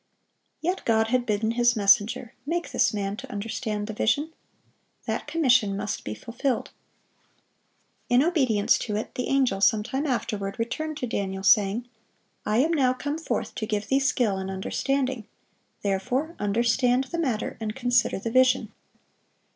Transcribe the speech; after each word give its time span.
Yet 0.61 0.83
God 0.83 1.09
had 1.09 1.27
bidden 1.27 1.51
His 1.51 1.75
messenger, 1.75 2.33
"Make 2.43 2.71
this 2.71 2.91
man 2.91 3.15
to 3.17 3.31
understand 3.31 3.85
the 3.85 3.93
vision." 3.93 4.33
That 5.05 5.27
commission 5.27 5.77
must 5.77 6.03
be 6.03 6.15
fulfilled. 6.15 6.71
In 8.09 8.23
obedience 8.23 8.79
to 8.79 8.95
it, 8.95 9.13
the 9.13 9.27
angel, 9.27 9.61
some 9.61 9.83
time 9.83 10.07
afterward, 10.07 10.55
returned 10.57 10.97
to 10.97 11.05
Daniel, 11.05 11.43
saying, 11.43 11.87
"I 12.47 12.57
am 12.57 12.71
now 12.73 12.93
come 12.93 13.19
forth 13.19 13.53
to 13.53 13.67
give 13.67 13.89
thee 13.89 13.99
skill 13.99 14.37
and 14.39 14.49
understanding;" 14.49 15.27
"therefore 15.83 16.35
understand 16.39 17.03
the 17.03 17.19
matter, 17.19 17.55
and 17.59 17.75
consider 17.75 18.17
the 18.17 18.31
vision." 18.31 18.71